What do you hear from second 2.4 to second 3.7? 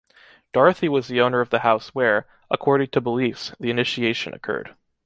according to beliefs, the